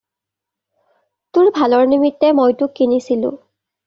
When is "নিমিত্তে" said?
1.91-2.31